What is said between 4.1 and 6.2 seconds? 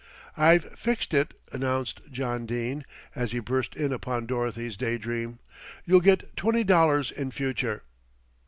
Dorothy's day dream. "You'll